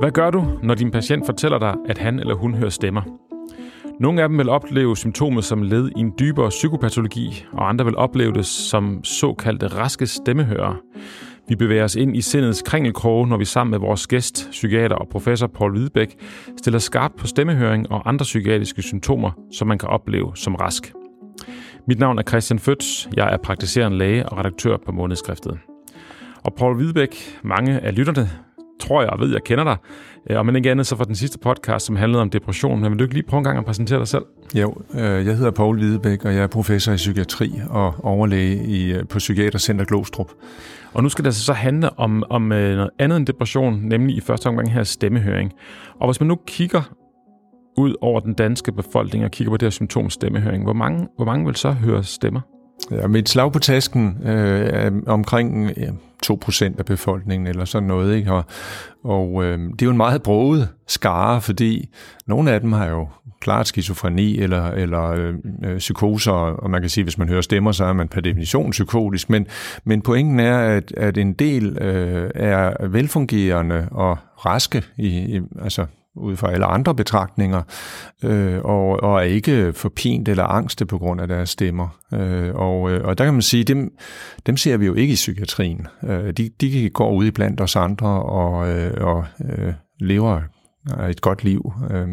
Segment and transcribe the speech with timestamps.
[0.00, 3.02] Hvad gør du, når din patient fortæller dig, at han eller hun hører stemmer?
[4.00, 7.96] Nogle af dem vil opleve symptomet som led i en dybere psykopatologi, og andre vil
[7.96, 10.80] opleve det som såkaldte raske stemmehører.
[11.50, 15.08] Vi bevæger os ind i sindets kringelkroge, når vi sammen med vores gæst, psykiater og
[15.08, 16.16] professor Paul Hvidebæk,
[16.56, 20.92] stiller skarpt på stemmehøring og andre psykiatriske symptomer, som man kan opleve som rask.
[21.88, 23.08] Mit navn er Christian Føds.
[23.16, 25.58] Jeg er praktiserende læge og redaktør på Månedskriftet.
[26.44, 28.30] Og Paul Hvidebæk, mange af lytterne
[28.80, 29.76] tror jeg og ved, jeg kender dig.
[30.30, 32.80] Øh, og men ikke andet så for den sidste podcast, som handlede om depression.
[32.80, 34.22] Men vil du ikke lige prøve en gang at præsentere dig selv?
[34.54, 38.92] Jo, øh, jeg hedder Paul Hvidebæk, og jeg er professor i psykiatri og overlæge i,
[38.92, 40.32] øh, på Psykiatercenter Glostrup.
[40.92, 44.46] Og nu skal det så handle om, om noget andet end depression, nemlig i første
[44.46, 45.52] omgang her stemmehøring.
[46.00, 46.82] Og hvis man nu kigger
[47.78, 51.24] ud over den danske befolkning og kigger på det her symptom stemmehøring, hvor mange, hvor
[51.24, 52.40] mange vil så høre stemmer?
[52.90, 55.90] Ja, med et slag på tasken øh, omkring ja,
[56.26, 58.16] 2% af befolkningen eller sådan noget.
[58.16, 58.32] Ikke?
[58.32, 58.44] Og,
[59.04, 61.88] og øh, det er jo en meget broget skare, fordi
[62.26, 63.08] nogle af dem har jo
[63.40, 65.10] klart skizofreni eller, eller
[65.64, 68.20] øh, psykoser, og man kan sige, at hvis man hører stemmer, så er man per
[68.20, 69.30] definition psykotisk.
[69.30, 69.46] Men,
[69.84, 75.86] men pointen er, at, at en del øh, er velfungerende og raske, i, i, altså
[76.20, 77.62] ud fra alle andre betragtninger,
[78.24, 81.88] øh, og, og er ikke forpint eller angste på grund af deres stemmer.
[82.14, 83.92] Øh, og, øh, og der kan man sige, dem,
[84.46, 85.86] dem ser vi jo ikke i psykiatrien.
[86.04, 90.40] Øh, de, de går ud i blandt os andre og, øh, og øh, lever
[91.10, 91.72] et godt liv.
[91.90, 92.08] Øh.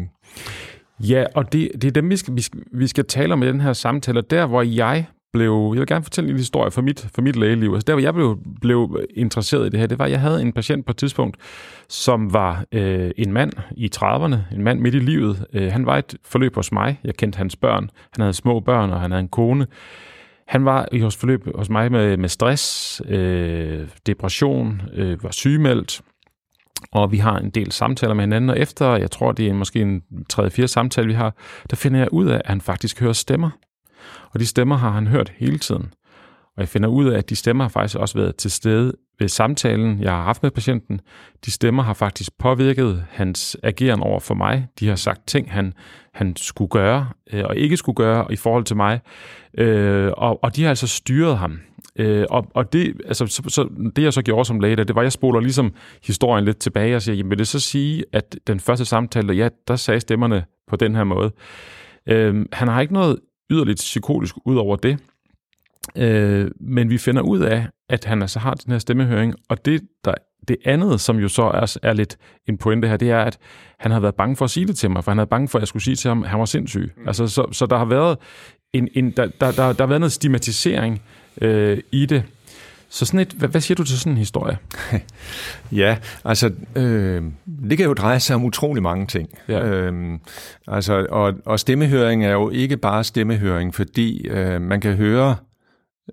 [1.00, 3.46] Ja, og det, det er dem, vi skal, vi, skal, vi skal tale om i
[3.46, 4.22] den her samtale.
[4.22, 7.72] Der, hvor jeg blev, jeg vil gerne fortælle en historie fra mit, fra mit lægeliv.
[7.72, 10.42] Altså der, hvor jeg blev, blev interesseret i det her, det var, at jeg havde
[10.42, 11.36] en patient på et tidspunkt,
[11.88, 15.46] som var øh, en mand i 30'erne, en mand midt i livet.
[15.52, 17.00] Øh, han var et forløb hos mig.
[17.04, 17.90] Jeg kendte hans børn.
[18.12, 19.66] Han havde små børn, og han havde en kone.
[20.48, 26.00] Han var i hos forløb hos mig med, med stress, øh, depression, øh, var sygemeldt,
[26.92, 29.80] og vi har en del samtaler med hinanden, og efter, jeg tror, det er måske
[29.80, 30.02] en
[30.32, 31.34] 3-4 samtale, vi har,
[31.70, 33.50] der finder jeg ud af, at han faktisk hører stemmer.
[34.30, 35.94] Og de stemmer har han hørt hele tiden.
[36.56, 39.28] Og jeg finder ud af, at de stemmer har faktisk også været til stede ved
[39.28, 41.00] samtalen, jeg har haft med patienten.
[41.44, 44.66] De stemmer har faktisk påvirket hans ageren over for mig.
[44.80, 45.72] De har sagt ting, han,
[46.14, 49.00] han skulle gøre øh, og ikke skulle gøre i forhold til mig.
[49.58, 51.60] Øh, og, og de har altså styret ham.
[51.96, 55.00] Øh, og, og det, altså, så, så, det, jeg så gjorde som læge, det var,
[55.00, 55.74] at jeg spoler ligesom
[56.06, 59.48] historien lidt tilbage og siger, jamen vil det så sige, at den første samtale, ja,
[59.68, 61.30] der sagde stemmerne på den her måde.
[62.06, 63.18] Øh, han har ikke noget
[63.50, 64.98] yderligt psykotisk ud over det.
[65.96, 69.82] Øh, men vi finder ud af, at han altså har den her stemmehøring, og det,
[70.04, 70.14] der,
[70.48, 72.16] det andet, som jo så er, er lidt
[72.46, 73.38] en pointe her, det er, at
[73.78, 75.58] han har været bange for at sige det til mig, for han havde bange for,
[75.58, 76.92] at jeg skulle sige til ham, at han var sindssyg.
[76.96, 77.06] Mm.
[77.08, 78.18] Altså, så, så der har været
[78.72, 81.02] en, en der, der, der, der har været noget stigmatisering
[81.40, 82.22] øh, i det.
[82.90, 84.58] Så sådan et, hvad, hvad siger du til sådan en historie?
[85.72, 87.22] ja, altså, øh,
[87.70, 89.28] det kan jo dreje sig om utrolig mange ting.
[89.48, 89.64] Ja.
[89.64, 90.18] Øh,
[90.68, 95.36] altså, og, og stemmehøring er jo ikke bare stemmehøring, fordi øh, man kan høre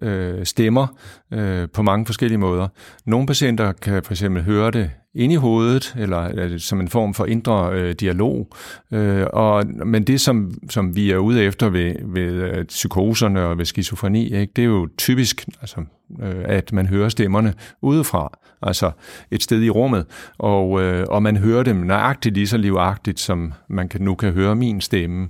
[0.02, 0.88] øh, stemmer
[1.34, 2.68] øh, på mange forskellige måder.
[3.06, 7.26] Nogle patienter kan for eksempel høre det ind i hovedet, eller som en form for
[7.26, 8.48] indre øh, dialog.
[8.92, 13.58] Øh, og, men det, som, som vi er ude efter ved, ved øh, psykoserne og
[13.58, 15.82] ved skizofreni, ikke, det er jo typisk, altså,
[16.22, 18.92] øh, at man hører stemmerne udefra, altså
[19.32, 20.06] et sted i rummet,
[20.38, 24.34] og, øh, og man hører dem nøjagtigt lige så livagtigt, som man kan, nu kan
[24.34, 25.30] høre min stemme.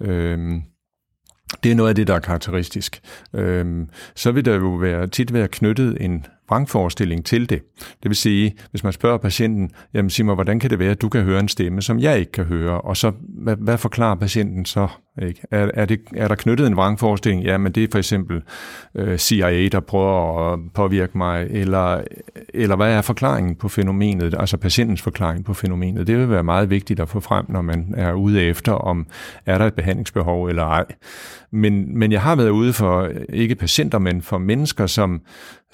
[0.00, 0.60] Øh,
[1.62, 3.00] det er noget af det, der er karakteristisk.
[3.34, 7.62] Øhm, så vil der jo være, tit være knyttet en vrangforestilling til det.
[7.78, 11.02] Det vil sige, hvis man spørger patienten, jamen sig mig, hvordan kan det være, at
[11.02, 14.14] du kan høre en stemme, som jeg ikke kan høre, og så, hvad, hvad forklarer
[14.14, 14.88] patienten så?
[15.22, 15.40] Ikke?
[15.50, 17.44] Er, er, det, er der knyttet en vrangforestilling?
[17.44, 18.42] Ja, men det er for eksempel
[18.94, 22.00] øh, CIA, der prøver at påvirke mig, eller,
[22.54, 26.06] eller hvad er forklaringen på fænomenet, altså patientens forklaring på fænomenet?
[26.06, 29.06] Det vil være meget vigtigt at få frem, når man er ude efter, om
[29.46, 30.84] er der et behandlingsbehov eller ej.
[31.52, 35.20] Men, men jeg har været ude for, ikke patienter, men for mennesker, som,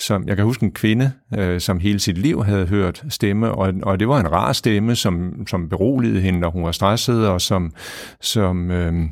[0.02, 3.72] som jeg kan huske en kvinde, øh, som hele sit liv havde hørt stemme, og,
[3.82, 7.40] og det var en rar stemme, som, som beroligede hende, når hun var stresset, og
[7.40, 7.72] som,
[8.20, 9.08] som øh,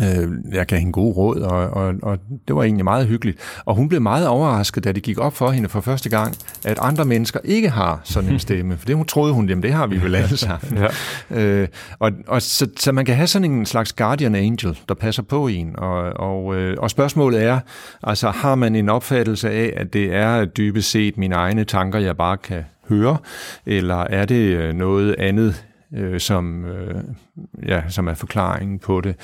[0.00, 2.18] Øh, jeg gav hende gode råd, og, og, og
[2.48, 3.38] det var egentlig meget hyggeligt.
[3.64, 6.34] Og hun blev meget overrasket, da det gik op for hende for første gang,
[6.64, 8.76] at andre mennesker ikke har sådan en stemme.
[8.76, 10.84] For det hun troede hun, jamen det har vi vel alle sammen.
[11.30, 11.40] ja.
[11.40, 11.68] øh,
[11.98, 15.46] og, og så, så man kan have sådan en slags guardian angel, der passer på
[15.48, 15.78] en.
[15.78, 17.60] Og, og, øh, og spørgsmålet er,
[18.02, 22.16] altså har man en opfattelse af, at det er dybest set mine egne tanker, jeg
[22.16, 23.16] bare kan høre,
[23.66, 25.64] eller er det øh, noget andet
[25.96, 27.02] øh, som, øh,
[27.68, 29.14] ja, som er forklaringen på det.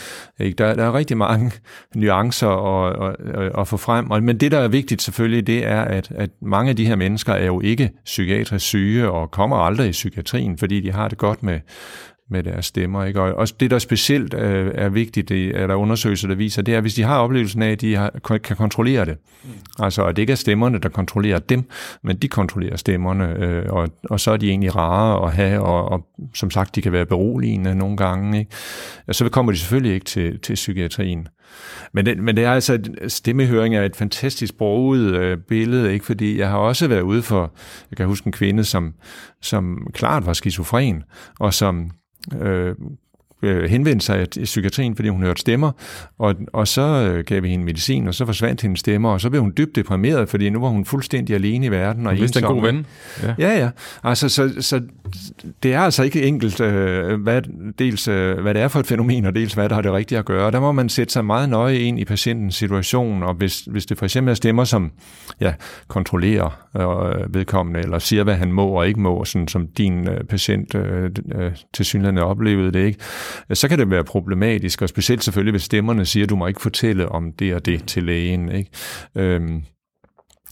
[0.40, 0.56] Ikke?
[0.56, 1.52] Der, der er rigtig mange
[1.94, 5.80] nuancer at, at, at få frem, og, men det, der er vigtigt selvfølgelig, det er,
[5.80, 9.88] at, at mange af de her mennesker er jo ikke psykiatrisk syge og kommer aldrig
[9.88, 11.60] i psykiatrien, fordi de har det godt med,
[12.30, 13.04] med deres stemmer.
[13.04, 13.20] Ikke?
[13.20, 16.62] Og også det, der specielt er, øh, er vigtigt, det er der undersøgelser, der viser,
[16.62, 18.10] det er, hvis de har oplevelsen af, at de har,
[18.44, 19.16] kan kontrollere det.
[19.44, 19.50] Mm.
[19.78, 21.64] Altså, at det ikke er stemmerne, der kontrollerer dem,
[22.02, 25.88] men de kontrollerer stemmerne, øh, og, og så er de egentlig rare at have, og,
[25.88, 28.38] og som sagt, de kan være beroligende nogle gange.
[28.38, 28.50] Ikke?
[29.06, 31.28] Og så kommer de selvfølgelig ikke til, til psykiatrien.
[31.92, 32.78] Men det, men det er altså,
[33.08, 36.04] stemmehøring er et fantastisk broget øh, billede, ikke?
[36.04, 37.54] fordi jeg har også været ude for,
[37.90, 38.94] jeg kan huske en kvinde, som,
[39.42, 41.02] som klart var skizofren,
[41.40, 41.90] og som
[42.32, 42.74] uh,
[43.42, 45.72] henvendte sig i psykiatrien, fordi hun hørte stemmer,
[46.18, 49.30] og, og så øh, gav vi hende medicin, og så forsvandt hendes stemmer, og så
[49.30, 52.06] blev hun dybt deprimeret, fordi nu var hun fuldstændig alene i verden.
[52.06, 52.44] Og ensom.
[52.44, 52.86] en god ven.
[53.22, 53.58] Ja, ja.
[53.58, 53.70] ja.
[54.04, 54.80] Altså, så, så
[55.62, 57.42] det er altså ikke enkelt, øh, hvad,
[57.78, 60.18] dels øh, hvad det er for et fænomen, og dels hvad der har det rigtige
[60.18, 60.50] at gøre.
[60.50, 63.98] Der må man sætte sig meget nøje ind i patientens situation, og hvis, hvis det
[63.98, 64.90] for eksempel er stemmer, som
[65.40, 65.54] ja,
[65.88, 70.24] kontrollerer øh, vedkommende, eller siger, hvad han må og ikke må, sådan som din øh,
[70.24, 72.98] patient øh, øh, til synligheden oplevede det, ikke?
[73.52, 76.60] Så kan det være problematisk, og specielt selvfølgelig, hvis stemmerne siger, at du må ikke
[76.60, 78.52] fortælle om det og det til lægen.
[78.52, 78.70] Ikke?
[79.16, 79.62] Øhm,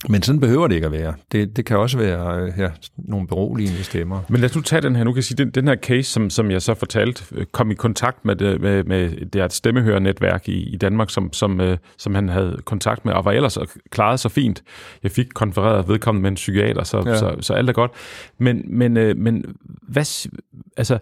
[0.09, 1.13] men sådan behøver det ikke at være.
[1.31, 4.21] Det, det kan også være ja, nogle beroligende stemmer.
[4.29, 5.03] Men lad os nu tage den her.
[5.03, 7.71] Nu kan jeg sige, den, den her case, som, som jeg så fortalte, øh, kom
[7.71, 11.77] i kontakt med, det, med, med det her stemmehørernetværk i, i Danmark, som, som, øh,
[11.97, 13.57] som han havde kontakt med, og var ellers
[13.89, 14.63] klaret så fint.
[15.03, 17.15] Jeg fik konfereret vedkommende med en psykiater, så, ja.
[17.15, 17.91] så, så alt er godt.
[18.37, 19.45] Men, men, øh, men
[19.87, 20.29] hvad,
[20.77, 20.97] altså,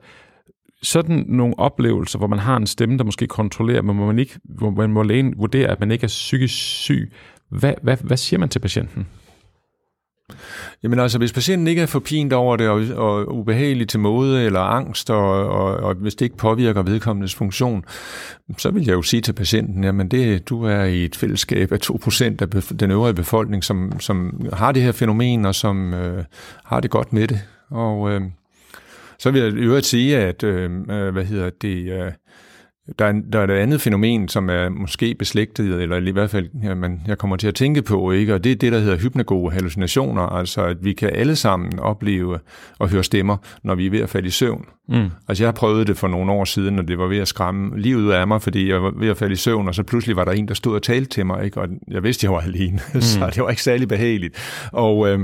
[0.83, 4.39] sådan nogle oplevelser, hvor man har en stemme, der måske kontrollerer, men hvor man, ikke,
[4.43, 7.11] hvor man må lægen vurdere, at man ikke er psykisk syg,
[7.49, 9.07] hvad, hvad, hvad siger man til patienten?
[10.83, 14.59] Jamen altså, hvis patienten ikke er forpint over det, og, og ubehageligt til måde, eller
[14.59, 17.85] angst, og, og, og hvis det ikke påvirker vedkommendes funktion,
[18.57, 21.77] så vil jeg jo sige til patienten, jamen det, du er i et fællesskab af
[21.89, 22.49] 2% af
[22.79, 26.23] den øvrige befolkning, som, som har det her fænomen, og som øh,
[26.63, 27.39] har det godt med det.
[27.69, 28.21] Og øh,
[29.19, 32.11] så vil jeg i øvrigt sige, at øh, øh, hvad hedder det, øh,
[32.99, 36.49] der, er, der er et andet fænomen, som er måske beslægtet, eller i hvert fald,
[36.63, 38.33] ja, man, jeg kommer til at tænke på, ikke?
[38.33, 42.39] og det er det, der hedder hypnagoge hallucinationer, altså at vi kan alle sammen opleve
[42.79, 44.65] og høre stemmer, når vi er ved at falde i søvn.
[44.89, 45.09] Mm.
[45.27, 47.79] Altså jeg har prøvet det for nogle år siden, og det var ved at skræmme
[47.79, 50.15] livet ud af mig, fordi jeg var ved at falde i søvn, og så pludselig
[50.15, 51.61] var der en, der stod og talte til mig, ikke?
[51.61, 53.01] og jeg vidste, jeg var alene, mm.
[53.01, 54.69] så det var ikke særlig behageligt.
[54.71, 55.09] Og...
[55.09, 55.19] Øh,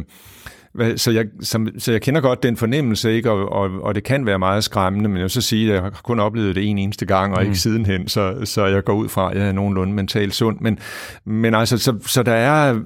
[0.95, 3.31] så jeg, som, så jeg kender godt den fornemmelse, ikke?
[3.31, 5.83] Og, og, og det kan være meget skræmmende, men jeg vil så sige, at jeg
[5.83, 7.47] har kun oplevet det en eneste gang, og mm.
[7.47, 10.57] ikke sidenhen, så, så jeg går ud fra, at jeg er nogenlunde mentalt sund.
[10.59, 10.79] Men,
[11.25, 12.79] men altså, så, så der er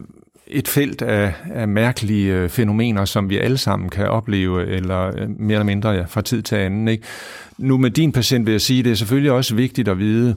[0.48, 5.30] et felt af, af mærkelige øh, fænomener, som vi alle sammen kan opleve, eller øh,
[5.40, 6.88] mere eller mindre ja, fra tid til anden.
[6.88, 7.04] Ikke?
[7.58, 10.36] Nu med din patient vil jeg sige, at det er selvfølgelig også vigtigt at vide,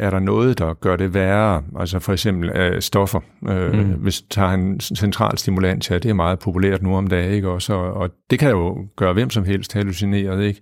[0.00, 1.62] er der noget, der gør det værre?
[1.78, 3.20] Altså for eksempel øh, stoffer.
[3.48, 3.92] Øh, mm.
[3.92, 7.48] Hvis tager en central stimulant, ja, det er meget populært nu om dagen, ikke?
[7.48, 10.44] Også, og, og det kan jo gøre hvem som helst hallucineret.
[10.44, 10.60] Ikke?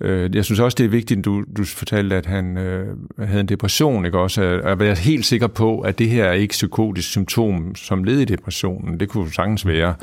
[0.00, 3.48] Øh, jeg synes også, det er vigtigt, du, du fortalte, at han øh, havde en
[3.48, 4.18] depression, ikke?
[4.18, 8.18] Også at være helt sikker på, at det her er ikke psykotisk symptom som led
[8.18, 9.00] i depressionen.
[9.00, 9.94] Det kunne sagtens være.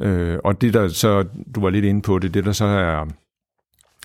[0.00, 1.24] Øh, og det der så,
[1.54, 3.06] du var lidt inde på det, det der så er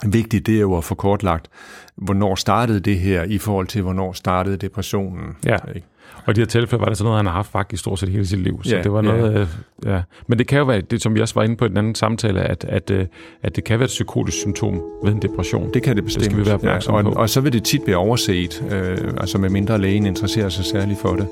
[0.05, 1.49] vigtigt, det er jo at få kortlagt,
[1.95, 5.37] hvornår startede det her i forhold til, hvornår startede depressionen.
[5.45, 5.57] Ja.
[5.75, 5.87] Ikke?
[6.25, 8.09] Og i de her tilfælde var det sådan noget, han har haft faktisk stort set
[8.09, 8.63] hele sit liv.
[8.63, 9.39] Så ja, det var noget, ja.
[9.39, 9.47] Øh,
[9.85, 10.01] ja.
[10.27, 11.95] Men det kan jo være, det som vi også var inde på i den anden
[11.95, 13.05] samtale, at, at, øh,
[13.43, 15.73] at det kan være et psykotisk symptom ved en depression.
[15.73, 16.23] Det kan det bestemt.
[16.23, 17.19] Det skal vi være opmærksomme ja, og, på.
[17.19, 20.99] Og så vil det tit blive overset, øh, altså med mindre lægen interesserer sig særligt
[20.99, 21.27] for det.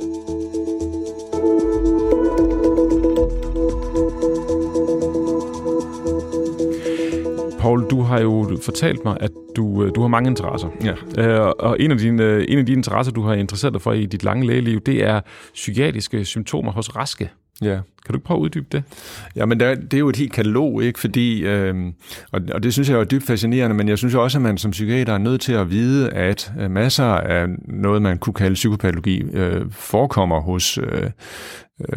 [7.61, 10.67] Paul, du har jo fortalt mig, at du, øh, du har mange interesser.
[10.83, 11.23] Ja.
[11.23, 13.93] Øh, og en af, dine, øh, en af de interesser, du har interesseret dig for
[13.93, 15.21] i dit lange lægeliv, det er
[15.53, 17.29] psykiatriske symptomer hos raske.
[17.61, 17.73] Ja.
[18.05, 18.83] Kan du ikke prøve at uddybe det?
[19.35, 20.99] Ja, men der, det er jo et helt katalog, ikke?
[20.99, 21.75] Fordi, øh,
[22.31, 24.71] og, og det synes jeg er dybt fascinerende, men jeg synes også, at man som
[24.71, 29.23] psykiater er nødt til at vide, at øh, masser af noget, man kunne kalde psykopatologi,
[29.33, 31.09] øh, forekommer hos øh,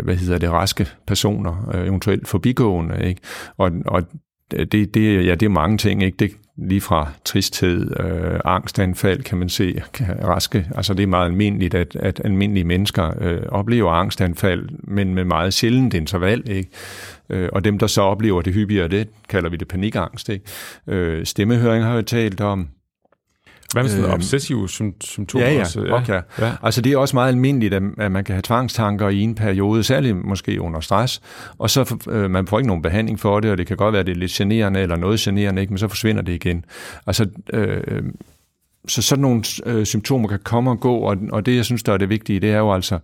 [0.03, 3.09] hvad hedder det, raske personer, øh, eventuelt forbigående.
[3.09, 3.21] Ikke?
[3.59, 4.03] Og, og
[4.51, 6.17] det, det, ja, det er mange ting, ikke?
[6.17, 9.83] Det, lige fra tristhed, øh, angstanfald kan man se
[10.25, 10.67] raske.
[10.75, 15.55] Altså det er meget almindeligt, at, at almindelige mennesker øh, oplever angstanfald, men med meget
[15.55, 16.51] sjældent interval.
[16.51, 16.71] Ikke?
[17.31, 20.29] Øh, og dem, der så oplever det hyppigere, det kalder vi det panikangst.
[20.29, 20.45] Ikke?
[20.87, 22.69] Øh, stemmehøring har jeg talt om.
[23.75, 24.69] Hvad med sådan øh, obsessive
[25.01, 25.47] symptomer?
[25.47, 25.61] Ja, ja.
[25.61, 25.85] Også?
[25.85, 26.03] ja.
[26.03, 26.21] Okay.
[26.39, 26.53] ja.
[26.63, 30.17] Altså det er også meget almindeligt, at man kan have tvangstanker i en periode, særligt
[30.25, 31.21] måske under stress,
[31.59, 34.01] og så øh, man får ikke nogen behandling for det, og det kan godt være,
[34.01, 35.73] at det er lidt generende eller noget generende, ikke?
[35.73, 36.65] men så forsvinder det igen.
[37.07, 38.03] Altså, øh,
[38.89, 41.93] så sådan nogle øh, symptomer kan komme og gå, og, og det, jeg synes, der
[41.93, 42.99] er det vigtige, det er jo altså,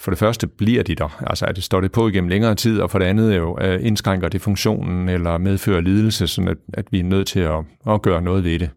[0.00, 2.80] for det første bliver de der, altså at det står det på igennem længere tid,
[2.80, 6.84] og for det andet jo øh, indskrænker det funktionen eller medfører lidelse, sådan at, at
[6.90, 8.70] vi er nødt til at, at gøre noget ved det.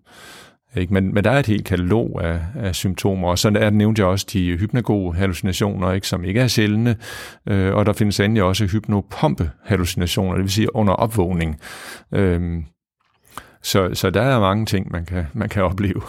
[0.75, 0.93] Ikke?
[0.93, 4.09] Men, men der er et helt katalog af, af symptomer, og så er, nævnte jeg
[4.09, 6.95] også de hypnago-hallucinationer, ikke, som ikke er sjældne,
[7.49, 11.59] øh, og der findes endelig også hypnopompe-hallucinationer, det vil sige under opvågning.
[12.11, 12.63] Øh,
[13.61, 16.01] så, så der er mange ting, man kan, man kan opleve.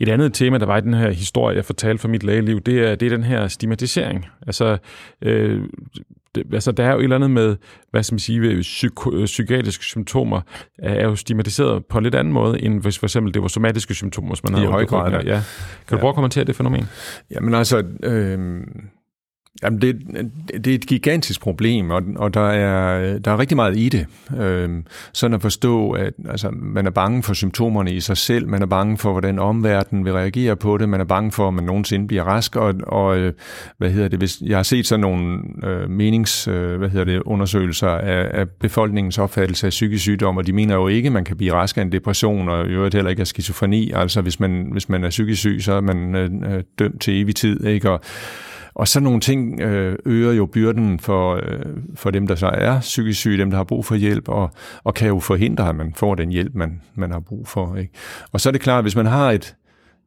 [0.00, 2.88] Et andet tema, der var i den her historie, jeg fortalte fra mit lægeliv, det
[2.88, 4.26] er, det er den her stigmatisering.
[4.46, 4.78] Altså,
[5.22, 5.62] øh,
[6.34, 7.56] det, altså, der er jo et eller andet med,
[7.90, 10.40] hvad skal man sige, psyko, psykiatriske symptomer,
[10.78, 13.94] er jo stigmatiseret på en lidt anden måde, end hvis for eksempel det var somatiske
[13.94, 14.68] symptomer, som man har.
[14.68, 15.18] I høj grad, ja.
[15.18, 15.22] ja.
[15.24, 15.42] Kan
[15.90, 16.00] du ja.
[16.00, 16.88] prøve at kommentere det fænomen?
[17.30, 18.60] Jamen altså, øh,
[19.62, 20.00] Jamen det,
[20.64, 24.06] det er et gigantisk problem, og, og der, er, der er rigtig meget i det.
[24.38, 28.62] Øhm, sådan at forstå, at altså, man er bange for symptomerne i sig selv, man
[28.62, 31.64] er bange for, hvordan omverdenen vil reagere på det, man er bange for, at man
[31.64, 33.32] nogensinde bliver rask, og, og øh,
[33.78, 37.22] hvad hedder det, hvis jeg har set sådan nogle øh, menings, øh, hvad hedder det,
[37.22, 41.24] undersøgelser af, af befolkningens opfattelse af psykisk sygdom, og de mener jo ikke, at man
[41.24, 43.92] kan blive rask af en depression, og i øvrigt heller ikke af skizofreni.
[43.94, 47.22] Altså hvis man, hvis man er psykisk syg, så er man øh, øh dømt til
[47.22, 47.90] evig tid, ikke?
[47.90, 48.00] Og,
[48.74, 52.80] og sådan nogle ting øh, øger jo byrden for, øh, for dem, der så er
[52.80, 54.50] psykisk syge, dem, der har brug for hjælp, og,
[54.84, 57.76] og kan jo forhindre, at man får den hjælp, man, man har brug for.
[57.76, 57.92] Ikke?
[58.32, 59.56] Og så er det klart, at hvis man har et,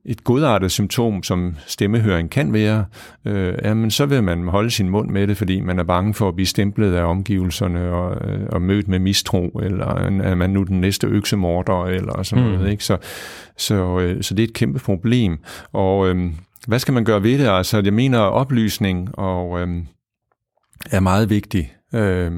[0.05, 2.85] et godartet symptom, som stemmehøring kan være,
[3.25, 6.27] øh, jamen, så vil man holde sin mund med det, fordi man er bange for
[6.27, 10.63] at blive stemplet af omgivelserne og, øh, og mødt med mistro, eller er man nu
[10.63, 12.51] den næste øksemorder, eller sådan mm.
[12.51, 12.71] noget.
[12.71, 12.83] Ikke?
[12.83, 12.97] Så,
[13.57, 15.37] så, øh, så det er et kæmpe problem.
[15.73, 16.31] Og øh,
[16.67, 17.47] hvad skal man gøre ved det?
[17.47, 19.67] Altså, jeg mener, oplysning og, øh,
[20.91, 21.73] er meget vigtig.
[21.93, 22.31] Øh,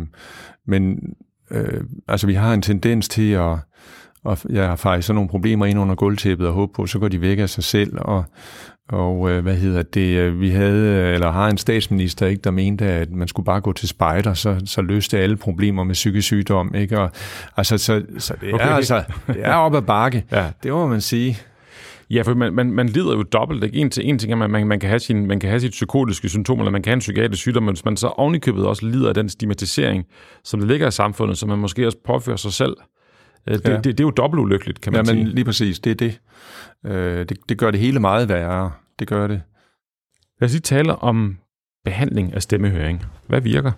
[0.68, 1.00] men
[1.52, 3.58] øh, altså, vi har en tendens til at
[4.26, 7.08] og jeg har faktisk sådan nogle problemer ind under gulvtæppet og håbe på, så går
[7.08, 7.94] de væk af sig selv.
[7.98, 8.24] Og,
[8.90, 12.86] og øh, hvad hedder det, øh, vi havde, eller har en statsminister, ikke, der mente,
[12.86, 16.76] at man skulle bare gå til spejder, så, så løste alle problemer med psykisk sygdom.
[16.76, 17.00] Ikke?
[17.00, 17.12] Og,
[17.58, 18.66] altså, så, så det, okay.
[18.66, 20.52] er, altså, det er op ad bakke, ja.
[20.64, 21.38] det må man sige.
[22.10, 23.64] Ja, for man, man, man lider jo dobbelt.
[23.64, 23.78] Ikke?
[23.78, 25.72] En, til, en ting er, at man, man, kan have sin, man kan have sit
[25.72, 28.86] psykotiske symptomer, eller man kan have en psykiatrisk sygdom, men hvis man så ovenikøbet også
[28.86, 30.06] lider af den stigmatisering,
[30.44, 32.78] som det ligger i samfundet, så man måske også påfører sig selv,
[33.48, 33.76] øh, det, ja.
[33.76, 35.24] det, det er jo dobbelt ulykkeligt, kan man ja, sige.
[35.24, 36.20] men lige præcis, det er det.
[36.86, 37.38] Øh, det.
[37.50, 38.72] Det gør det hele meget værre.
[39.00, 39.42] Det gør det.
[40.42, 41.38] Lad os lige tale om
[41.86, 43.06] behandling af stemmehøring.
[43.28, 43.72] Hvad virker?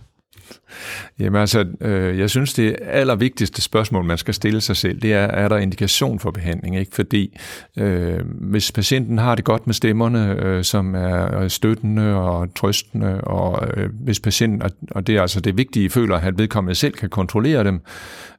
[1.20, 5.26] Jamen altså, øh, jeg synes, det allervigtigste spørgsmål, man skal stille sig selv, det er,
[5.26, 6.80] er der indikation for behandling?
[6.80, 6.96] Ikke?
[6.96, 7.38] Fordi
[7.78, 13.22] øh, hvis patienten har det godt med stemmerne, øh, som er øh, støttende og trøstende,
[13.22, 16.94] og øh, hvis patienten, og, og det er altså det vigtige, føler, at vedkommende selv
[16.94, 17.82] kan kontrollere dem,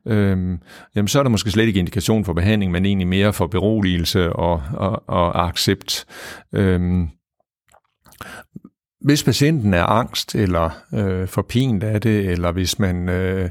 [0.07, 0.59] øh,
[0.97, 4.33] jamen så er der måske slet ikke indikation for behandling, men egentlig mere for beroligelse
[4.33, 6.07] og, og, og accept.
[6.53, 7.09] Øh,
[9.09, 13.50] hvis patienten er angst eller øh, forpint af det, eller hvis man øh,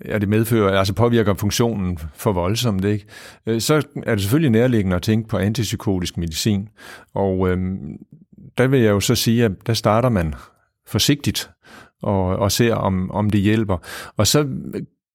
[0.00, 3.06] er det medfører, altså påvirker funktionen for voldsomt, ikke?
[3.46, 3.74] Øh, så
[4.06, 6.68] er det selvfølgelig nærliggende at tænke på antipsykotisk medicin.
[7.14, 7.58] Og øh,
[8.58, 10.34] der vil jeg jo så sige, at der starter man
[10.86, 11.50] forsigtigt
[12.02, 13.76] og, og ser, om, om det hjælper.
[14.16, 14.48] Og så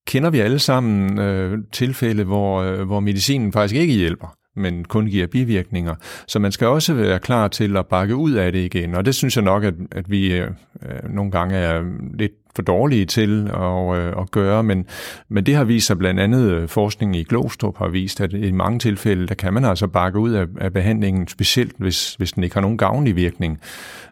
[0.08, 5.05] kender vi alle sammen øh, tilfælde, hvor, øh, hvor medicinen faktisk ikke hjælper men kun
[5.05, 5.96] giver bivirkninger.
[6.27, 9.15] Så man skal også være klar til at bakke ud af det igen, og det
[9.15, 10.48] synes jeg nok, at, at vi øh,
[10.86, 14.86] øh nogle gange er lidt for dårlige til at, øh, at gøre, men,
[15.29, 18.34] men det har vist sig blandt andet øh, forskning forskningen i Glostrup har vist, at
[18.34, 22.31] i mange tilfælde, der kan man altså bakke ud af, af behandlingen, specielt hvis, hvis
[22.31, 23.60] den ikke har nogen gavnlig virkning.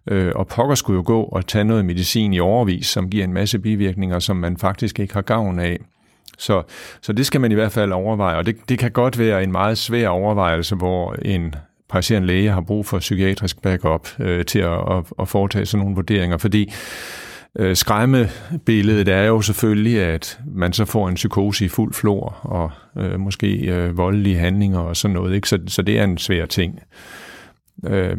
[0.08, 3.34] Øh, og pokker skulle jo gå og tage noget medicin i overvis, som giver en
[3.34, 5.80] masse bivirkninger, som man faktisk ikke har gavn af.
[6.40, 6.64] Så,
[7.02, 9.52] så det skal man i hvert fald overveje, og det, det kan godt være en
[9.52, 11.56] meget svær overvejelse, hvor en
[11.90, 15.96] praktiserende læge har brug for psykiatrisk backup øh, til at, at, at foretage sådan nogle
[15.96, 16.74] vurderinger, fordi
[17.60, 22.72] øh, skræmmebilledet er jo selvfølgelig, at man så får en psykose i fuld flor, og
[22.98, 25.50] øh, måske øh, voldelige handlinger og sådan noget, ikke?
[25.50, 26.80] Så, så det er en svær ting.
[27.86, 28.18] Øh,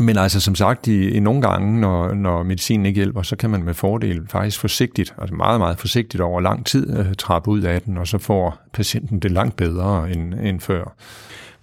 [0.00, 3.50] men altså som sagt, i, i nogle gange, når, når medicinen ikke hjælper, så kan
[3.50, 7.60] man med fordel faktisk forsigtigt, altså meget, meget forsigtigt over lang tid, øh, trappe ud
[7.62, 10.94] af den, og så får patienten det langt bedre end, end før.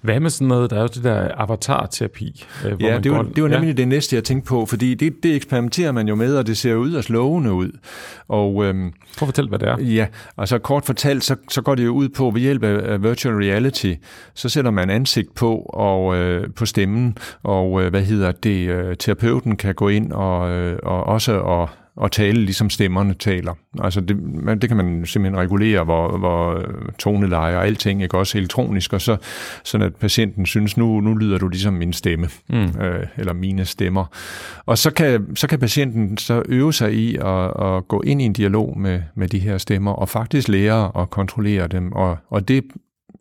[0.01, 2.45] Hvad med sådan noget, der er jo det der avatar-terapi?
[2.65, 3.73] Øh, ja, det var, det var nemlig ja.
[3.73, 6.75] det næste, jeg tænkte på, fordi det, det eksperimenterer man jo med, og det ser
[6.75, 7.71] ud og lovende ud.
[8.27, 9.79] Og, øhm, Prøv at fortælle, hvad det er.
[9.79, 13.35] Ja, altså kort fortalt, så, så går det jo ud på, ved hjælp af virtual
[13.35, 13.93] reality,
[14.33, 18.95] så sætter man ansigt på og øh, på stemmen, og øh, hvad hedder det, øh,
[18.97, 21.69] terapeuten kan gå ind og, øh, og også og
[22.03, 23.53] at tale ligesom stemmerne taler.
[23.81, 26.65] Altså det, man, det kan man simpelthen regulere, hvor, hvor
[26.99, 29.17] toneleje og alting, ikke også elektronisk, og så
[29.63, 32.81] sådan at patienten synes, nu, nu lyder du ligesom min stemme, mm.
[32.81, 34.05] øh, eller mine stemmer.
[34.65, 38.25] Og så kan, så kan patienten så øve sig i at, at gå ind i
[38.25, 42.47] en dialog med, med de her stemmer, og faktisk lære at kontrollere dem, og, og
[42.47, 42.63] det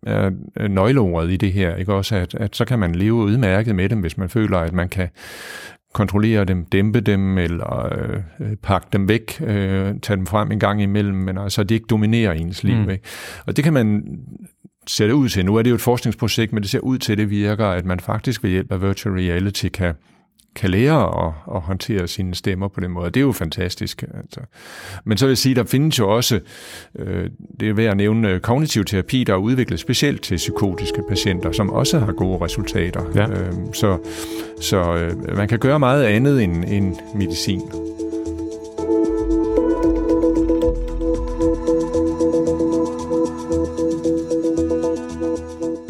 [0.07, 0.31] er
[0.69, 4.01] nøgleordet i det her, ikke også, at, at så kan man leve udmærket med dem,
[4.01, 5.09] hvis man føler, at man kan
[5.99, 7.99] kontrollere dem, dæmpe dem eller
[8.40, 11.87] øh, pakke dem væk, øh, tage dem frem en gang imellem, men altså de ikke
[11.90, 12.76] dominerer ens liv.
[12.76, 12.90] Mm.
[12.90, 13.05] Ikke?
[13.47, 14.19] Og det kan man
[14.87, 15.45] sætte ud til.
[15.45, 17.85] Nu er det jo et forskningsprojekt, men det ser ud til, at det virker, at
[17.85, 19.95] man faktisk ved hjælp af virtual reality kan
[20.55, 23.11] kan lære at, at håndtere sine stemmer på den måde.
[23.11, 24.02] Det er jo fantastisk.
[24.02, 24.40] Altså.
[25.05, 26.40] Men så vil jeg sige, der findes jo også,
[26.99, 31.02] øh, det er værd at nævne, øh, kognitiv terapi, der er udviklet specielt til psykotiske
[31.09, 33.05] patienter, som også har gode resultater.
[33.14, 33.31] Ja.
[33.31, 33.99] Øh, så
[34.61, 37.61] så øh, man kan gøre meget andet end, end medicin.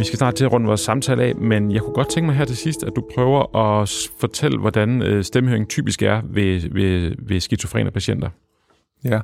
[0.08, 2.44] Skal snart til at runde vores samtale af, men jeg kunne godt tænke mig her
[2.44, 3.88] til sidst, at du prøver at
[4.20, 8.30] fortælle, hvordan øh, stemmehøring typisk er ved, ved, ved skizofrene patienter.
[9.04, 9.20] Ja,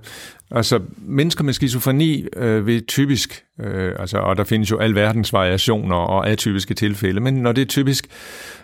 [0.51, 5.97] altså mennesker med skizofreni øh, vil typisk, øh, altså, og der findes jo alverdens variationer
[5.97, 8.07] og atypiske tilfælde, men når det er typisk,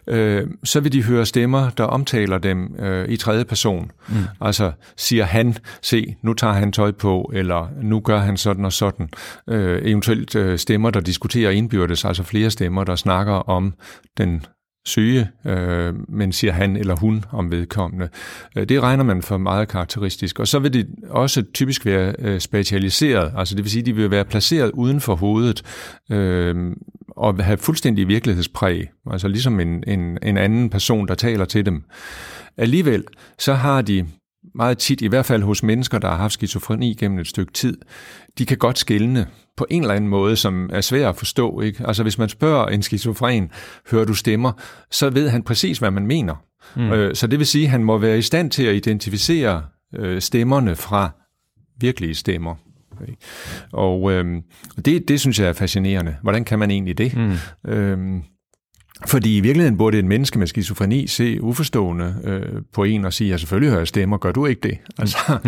[0.06, 3.90] øh, så vil de høre stemmer, der omtaler dem øh, i tredje person.
[4.08, 4.14] Mm.
[4.40, 8.72] Altså siger han, se, nu tager han tøj på, eller nu gør han sådan og
[8.72, 9.08] sådan.
[9.48, 13.74] Øh, eventuelt øh, stemmer, der diskuterer indbyrdes, altså flere stemmer, der snakker om
[14.18, 14.42] den
[14.84, 18.08] syge, øh, men siger han eller hun om vedkommende.
[18.56, 20.38] Øh, det regner man for meget karakteristisk.
[20.38, 23.94] Og så vil det også typisk være øh, spatialiseret, altså det vil sige, at de
[23.94, 25.62] vil være placeret uden for hovedet
[26.10, 26.72] øh,
[27.16, 31.82] og have fuldstændig virkelighedspræg, altså ligesom en, en, en anden person, der taler til dem.
[32.56, 33.04] Alligevel
[33.38, 34.06] så har de
[34.54, 37.78] meget tit, i hvert fald hos mennesker, der har haft skizofreni gennem et stykke tid,
[38.38, 39.26] de kan godt skælne
[39.57, 41.61] på en eller anden måde, som er svær at forstå.
[41.61, 41.87] Ikke?
[41.87, 43.50] Altså hvis man spørger en skizofren,
[43.90, 44.52] hører du stemmer,
[44.90, 46.35] så ved han præcis, hvad man mener.
[46.76, 46.92] Mm.
[46.92, 49.63] Øh, så det vil sige, at han må være i stand til at identificere
[49.97, 51.10] øh, stemmerne fra
[51.80, 52.54] virkelige stemmer.
[53.73, 54.43] Og øh,
[54.84, 56.17] det, det synes jeg er fascinerende.
[56.23, 57.17] Hvordan kan man egentlig det?
[57.17, 57.71] Mm.
[57.71, 58.23] Øh,
[59.06, 63.30] fordi i virkeligheden burde et menneske med skizofreni se uforstående øh, på en og sige,
[63.30, 64.78] ja selvfølgelig hører jeg stemmer, gør du ikke det?
[64.99, 65.39] Altså,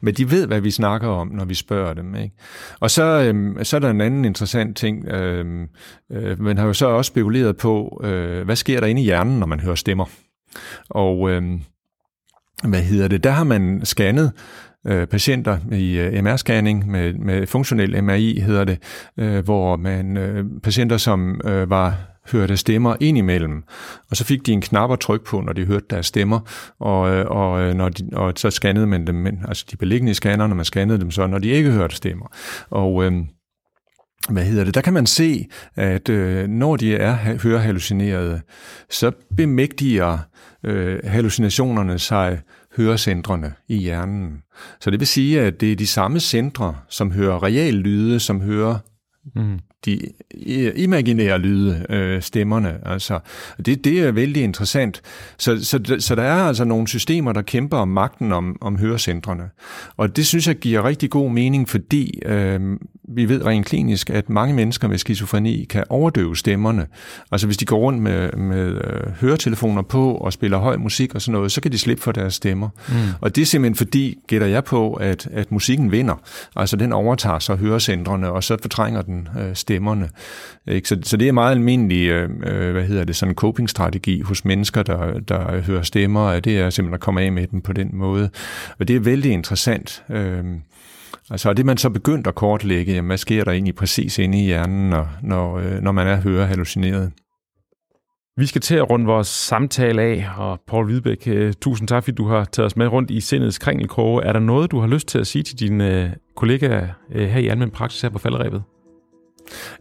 [0.00, 2.14] men de ved, hvad vi snakker om, når vi spørger dem.
[2.14, 2.36] Ikke?
[2.80, 5.08] Og så, øh, så er der en anden interessant ting.
[5.08, 5.68] Øh,
[6.12, 9.38] øh, man har jo så også spekuleret på, øh, hvad sker der inde i hjernen,
[9.38, 10.04] når man hører stemmer?
[10.90, 11.42] Og øh,
[12.64, 13.24] hvad hedder det?
[13.24, 14.32] Der har man scannet
[14.86, 18.78] øh, patienter i øh, MR-scanning med, med funktionel MRI, hedder det,
[19.16, 23.64] øh, hvor man øh, patienter, som øh, var hørte stemmer ind imellem.
[24.10, 26.40] Og så fik de en knap at trykke på, når de hørte deres stemmer,
[26.80, 30.14] og, øh, og, øh, når de, og så scannede man dem, altså de beliggende i
[30.14, 32.26] scannerne, man scannede dem så, når de ikke hørte stemmer.
[32.70, 33.12] Og øh,
[34.28, 38.40] hvad hedder det, der kan man se, at øh, når de er hørehallucinerede,
[38.90, 40.18] så bemægtiger
[40.64, 42.40] øh, hallucinationerne sig
[42.76, 44.42] hørecentrene i hjernen.
[44.80, 48.40] Så det vil sige, at det er de samme centre, som hører real lyde, som
[48.40, 48.78] hører
[49.34, 50.10] mm de
[50.76, 52.78] imaginære lyde, øh, stemmerne.
[52.86, 53.18] Altså,
[53.66, 55.02] det, det er vældig interessant.
[55.38, 59.44] Så, så, så der er altså nogle systemer, der kæmper om magten om, om hørecentrene.
[59.96, 62.60] Og det synes jeg giver rigtig god mening, fordi øh,
[63.08, 66.86] vi ved rent klinisk, at mange mennesker med skizofreni kan overdøve stemmerne.
[67.32, 71.22] Altså hvis de går rundt med, med øh, høretelefoner på og spiller høj musik og
[71.22, 72.68] sådan noget, så kan de slippe for deres stemmer.
[72.88, 72.94] Mm.
[73.20, 76.14] Og det er simpelthen fordi, gætter jeg på, at, at musikken vinder.
[76.56, 80.08] Altså den overtager så hørecentrene, og så fortrænger den øh, stemmerne.
[80.66, 80.88] Ikke?
[80.88, 84.82] Så, så det er meget almindelig, øh, øh hvad hedder det, sådan coping-strategi hos mennesker,
[84.82, 87.90] der, der hører stemmer, at det er simpelthen at komme af med dem på den
[87.92, 88.30] måde.
[88.78, 90.04] Og det er vældig interessant.
[90.10, 90.44] Øh,
[91.30, 94.42] Altså og det man så begyndt at kortlægge, jamen, hvad sker der egentlig præcis inde
[94.42, 97.12] i hjernen, når, når, øh, når man er hørehallucineret?
[98.36, 102.14] Vi skal til at runde vores samtale af, og Paul Hvidbæk, øh, tusind tak, fordi
[102.14, 104.24] du har taget os med rundt i sindets kringelkroge.
[104.24, 107.48] Er der noget, du har lyst til at sige til dine øh, kollegaer her i
[107.48, 108.62] Almen Praksis her på Falderæbet?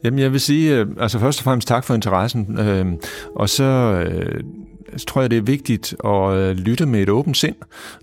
[0.03, 2.86] Jamen, jeg vil sige, øh, altså først og fremmest tak for interessen, øh,
[3.36, 4.43] og så øh,
[5.07, 7.55] tror jeg, det er vigtigt at øh, lytte med et åbent sind,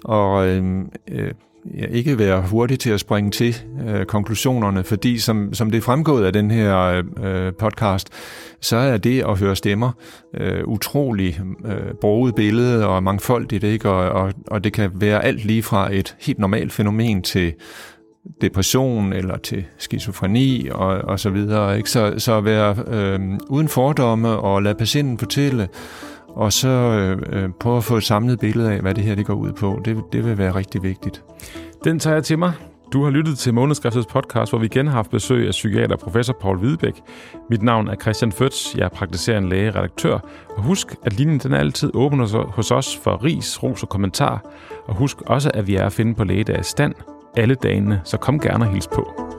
[0.05, 0.79] og øh,
[1.11, 1.31] øh,
[1.75, 3.57] ja, ikke være hurtig til at springe til
[3.89, 8.09] øh, konklusionerne, fordi som, som det er fremgået af den her øh, podcast,
[8.61, 9.93] så er det at høre stemmer
[10.35, 13.91] øh, utrolig øh, bruget billede og mangfoldigt, ikke?
[13.91, 17.55] Og, og, og det kan være alt lige fra et helt normalt fænomen til
[18.41, 21.77] depression eller til skizofreni og, og så videre.
[21.77, 21.91] Ikke?
[21.91, 25.69] Så, så at være øh, uden fordomme og lade patienten fortælle,
[26.29, 29.27] og så øh, øh, prøve at få et samlet billede af, hvad det her det
[29.27, 29.81] går ud på.
[29.85, 31.23] Det, det vil være rigtig vigtigt.
[31.85, 32.53] Den tager jeg til mig.
[32.93, 36.37] Du har lyttet til Månedskriftets podcast, hvor vi igen har haft besøg af psykiater professor
[36.41, 37.03] Paul Hvidebæk.
[37.51, 40.19] Mit navn er Christian Føds, jeg er praktiserende læge redaktør.
[40.57, 44.45] Og husk, at linjen den er altid åben hos os for ris, ros og kommentar.
[44.87, 46.95] Og husk også, at vi er at finde på lægedag stand
[47.37, 49.38] alle dagene, så kom gerne og hils på.